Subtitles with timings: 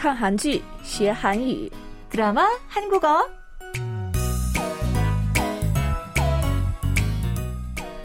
[0.00, 1.70] 看韩剧学韩语
[2.10, 3.28] 드라마 한국어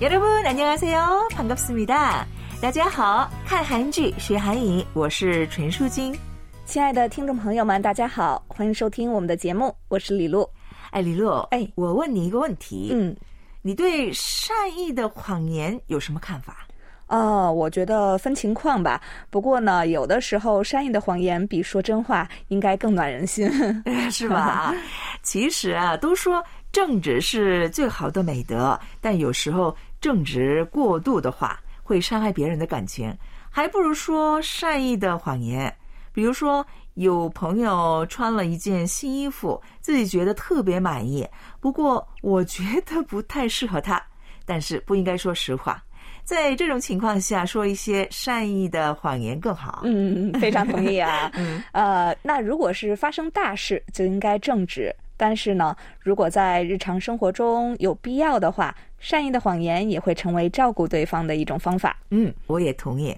[0.00, 1.28] 여러분 안녕하세요.
[1.32, 2.26] 반갑습니다.
[2.60, 6.16] 大家好,看韩剧学韩语,我是陈淑金.
[6.64, 10.48] 亲爱的听众朋友们，大家好，欢迎收听我们的节目，我是李璐。
[10.90, 13.16] 哎，李璐，哎我问你一个问题，嗯，
[13.62, 16.66] 你对善意的谎言有什么看法？
[17.13, 18.99] 哦，我觉得分情况吧。
[19.29, 23.47] 不过呢，有的时候善意的谎言比说真话应该更暖人心。
[24.09, 24.73] 是吧？
[25.21, 33.15] 其实啊，都说正直是最好的美德，但有时候正直过度的话会伤害别人的感情，
[33.47, 35.71] 还不如说善意的谎言。
[36.13, 41.27] 比如说，有朋友穿了一件新衣服，自己觉得特别满意，
[41.59, 44.01] 不过我觉得不太适合他，
[44.45, 45.83] 但是不应该说实话。
[46.23, 49.81] 在这种情况下，说一些善意的谎言更好。
[49.83, 51.29] 嗯，非常同意啊。
[51.35, 54.95] 嗯，呃，那如果是发生大事，就应该正直。
[55.15, 61.97] 但是呢，如果在日常生活中有必要的话，善意的谎言也会成为照顾对方的一种方法。
[62.09, 63.15] 嗯，我也同意。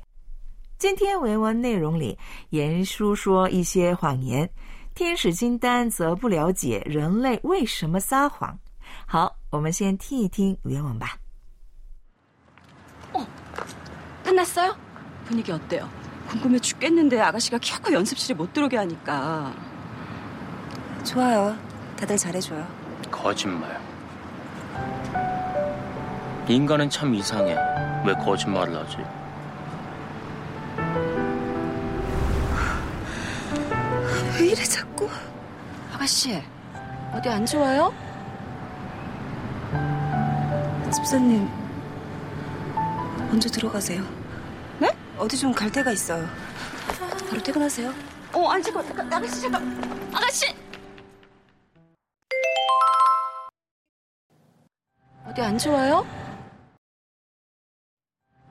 [0.77, 2.17] 今天文文内容里，
[2.49, 4.47] 严叔说一些谎言，
[4.93, 8.59] 天使金丹则不了解人类为什么撒谎。
[9.07, 11.17] 好，我们先听一听原文吧。
[14.35, 14.75] 끝났어요?
[15.23, 15.89] 분위기 어때요?
[16.27, 19.53] 궁금해 죽겠는데 아가씨가 키워코 연습실에 못 들어오게 하니까.
[21.05, 21.57] 좋아요.
[21.97, 22.67] 다들 잘해줘요.
[23.09, 23.79] 거짓말.
[26.49, 27.55] 인간은 참 이상해.
[28.05, 28.97] 왜 거짓말을 하지?
[34.37, 35.09] 왜 이래 자꾸?
[35.93, 36.43] 아가씨,
[37.13, 37.93] 어디 안 좋아요?
[40.93, 41.47] 집사님
[43.29, 44.24] 먼저 들어가세요.
[45.14, 45.14] 네?
[45.18, 46.26] 어디 좀 갈 데가 있어요.
[47.28, 47.92] 바로 퇴근하세요.
[48.32, 50.10] 어, 아니, 잠깐, 잠깐, 아가씨, 잠깐.
[50.12, 50.46] 아가씨!
[55.26, 56.04] 어디 안 좋아요?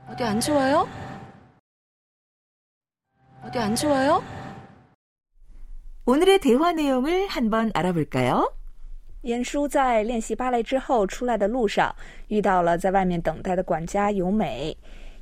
[0.08, 0.88] 어디 안 좋아요?
[3.44, 4.24] 어디 안 좋아요?
[6.06, 8.54] 오늘의 대화 내용을 한번 알아볼까요?
[9.24, 11.94] 严叔在练习芭蕾之后出来的路上，
[12.30, 14.78] 遇到了在外面等待的管家由美。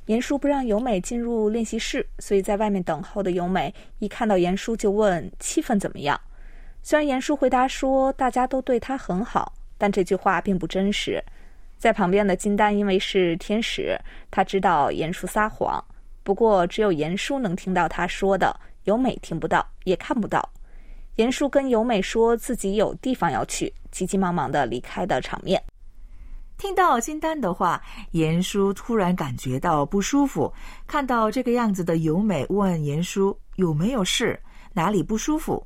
[0.07, 6.19] 严叔不让由美进入练习室，所以在外面等候的由美一看到严叔就问气氛怎么样。
[6.81, 11.23] 虽然严叔回答说大家都对他很好，但这句话并不真实。
[11.77, 13.97] 在旁边的金丹因为是天使，
[14.29, 15.83] 他知道严叔撒谎，
[16.23, 18.53] 不过只有严叔能听到他说的，
[18.83, 20.49] 由美听不到，也看不到。
[21.15, 25.61] 严叔跟由美说自己有地方要去，急急忙忙的离开的场面。
[26.56, 27.80] 听到金丹的话，
[28.10, 30.52] 严叔突然感觉到不舒服。
[30.86, 34.40] 看到这个样子的由美问严叔有没有事，
[34.72, 35.64] 哪里不舒服？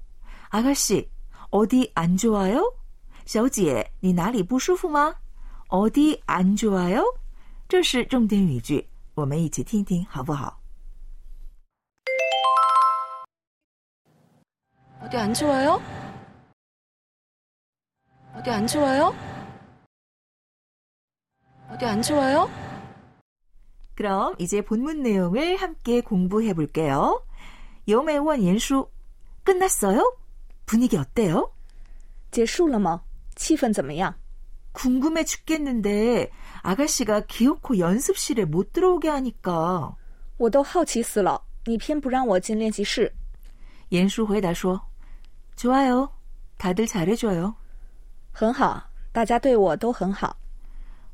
[0.50, 2.62] 아가씨어디안좋아요？
[3.24, 5.14] 小姐，你哪里不舒服吗？
[5.68, 7.02] 어디안좋아요？
[7.68, 10.60] 这是重点语句，我们一起听听好不好？
[15.02, 15.80] 어디 안 좋아요?
[18.36, 19.14] 어디 안 좋아요?
[21.76, 22.50] 어디 안 좋아요?
[23.94, 27.22] 그럼 이제 본문 내용을 함께 공부해 볼게요.
[27.88, 28.88] 여매원 연수
[29.44, 30.16] 끝났어요?
[30.66, 31.52] 분위기 어때요?
[32.30, 33.02] 结束了吗？
[33.36, 34.14] 气氛怎么样？
[34.72, 36.30] 궁금해 죽겠는데
[36.62, 39.94] 아가씨가 기어코 연습실에 못 들어오게 하니까
[40.38, 43.12] 我都好奇死了，你偏不让我进练习室。
[43.90, 44.80] 연수 回答说
[45.56, 46.08] 좋아요.
[46.56, 47.54] 다들 잘해줘요.
[48.32, 48.82] 很好，
[49.12, 50.34] 大家对我都很好。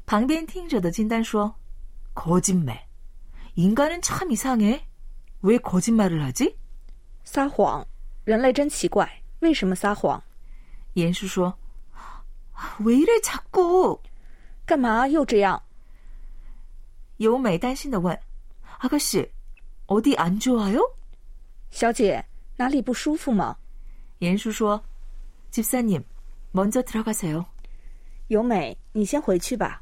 [0.06, 1.55] 旁边听着的金丹说
[2.15, 2.87] 거짓말.
[3.55, 4.87] 인간은 참 이상해.
[5.43, 6.56] 왜 거짓말을 하지?
[7.25, 7.87] 撒谎，
[8.25, 10.22] 人类真奇怪，为什么撒谎？
[10.97, 11.56] 연수 说
[12.81, 14.00] 왜 이래 자꾸
[14.66, 15.62] 干嘛又这样？
[17.21, 18.19] 요美 担心的问
[18.78, 19.30] 아가씨
[19.86, 20.80] 어디 안 좋아요?
[21.71, 22.25] 小姐
[22.57, 23.57] 哪里不舒服吗？
[24.21, 24.83] 연수 说
[25.51, 26.03] 집사님
[26.51, 27.45] 먼저 들어가세요.
[28.28, 29.82] 由美，你先回去吧。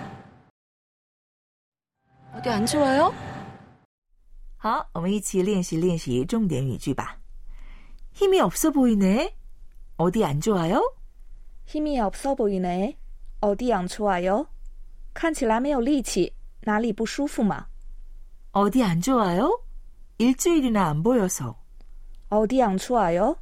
[2.34, 3.12] 어디 안 좋아요?
[4.58, 7.18] 好，我们一起练习练习重点语句吧。
[8.12, 9.34] 힘이 없어 보이네.
[9.96, 10.80] 어디 안 좋아요?
[11.66, 12.96] 힘이 없어 보이네.
[13.40, 14.46] 어디 안 좋아요?
[15.14, 16.32] 看起来没有力气，
[16.62, 17.66] 哪里不舒服嘛？
[18.52, 19.60] 어디 안 좋아요?
[20.18, 21.56] 일주일이나 안 보여서.
[22.28, 23.36] 어디 안 좋아요?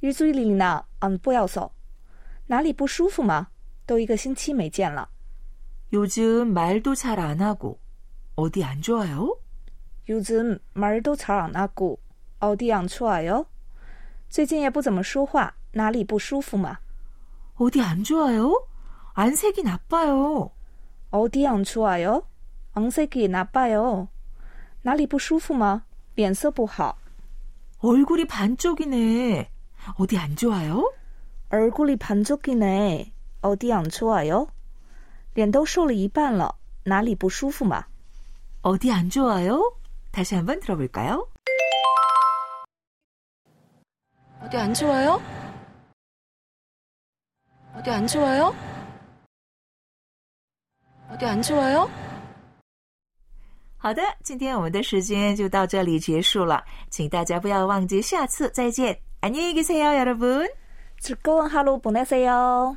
[0.00, 1.70] 일주일이나 안 보여서.
[2.46, 3.48] 哪里不舒服嘛？
[3.86, 5.08] 都一个星期没见了。
[5.92, 7.78] 요즘 말도 잘 안 하고.
[8.36, 9.36] 어디 안 좋아요?
[10.08, 11.98] 요즘 말도 잘 안 하고.
[12.40, 13.46] 어디 안 좋아요?
[14.28, 16.78] 最近也不怎么说话，哪里不舒服嘛？
[17.56, 18.66] 어디 안 좋아요?
[19.14, 20.50] 안색이 나빠요.
[21.10, 22.22] 어디 안 좋아요?
[22.72, 24.08] 안색이 나빠요.
[24.82, 25.82] 哪里不舒服吗？
[26.14, 26.96] 脸色不好，
[27.80, 29.50] 얼굴이 반쪽이네.
[29.96, 30.92] 어디 안 좋아요?
[31.50, 33.12] 얼굴이 반쪽이네.
[33.42, 34.46] 어디 안 좋아요?
[35.34, 37.84] 脸都瘦了一半了，哪里不舒服嘛？
[38.64, 39.74] 어디 안 좋아요?
[40.12, 41.28] 다시 한번 들어볼까요?
[44.42, 45.20] 어디 안 좋아요?
[47.74, 48.54] 어디 안 좋아요?
[51.10, 51.88] 어디 안 좋아요?
[53.78, 59.00] 好的，今天我们的时间就到这里结束了，请大家不要忘记下次再见。
[59.22, 60.48] 안녕히계세요여러분
[60.98, 62.76] 즐거운 하루 보내세요.